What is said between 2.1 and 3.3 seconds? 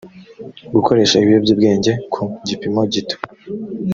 ku gipimo gito